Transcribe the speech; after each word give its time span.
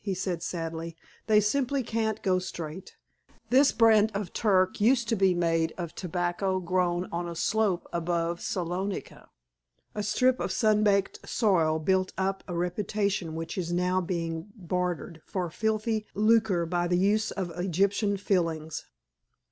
he 0.00 0.12
said 0.12 0.42
sadly. 0.42 0.96
"They 1.28 1.38
simply 1.38 1.84
can't 1.84 2.20
go 2.20 2.40
straight. 2.40 2.96
This 3.50 3.70
brand 3.70 4.10
of 4.12 4.32
Turk 4.32 4.80
used 4.80 5.08
to 5.10 5.14
be 5.14 5.34
made 5.34 5.72
of 5.78 5.90
a 5.90 5.94
tobacco 5.94 6.58
grown 6.58 7.08
on 7.12 7.28
a 7.28 7.36
slope 7.36 7.86
above 7.92 8.40
Salonica. 8.40 9.28
A 9.94 10.02
strip 10.02 10.40
of 10.40 10.50
sun 10.50 10.82
baked 10.82 11.20
soil 11.28 11.78
built 11.78 12.12
up 12.18 12.42
a 12.48 12.56
reputation 12.56 13.36
which 13.36 13.56
is 13.56 13.72
now 13.72 14.00
being 14.00 14.48
bartered 14.56 15.22
for 15.26 15.48
filthy 15.48 16.06
lucre 16.12 16.66
by 16.66 16.88
the 16.88 16.98
use 16.98 17.30
of 17.30 17.50
Egyptian 17.52 18.16
'fillings. 18.16 18.86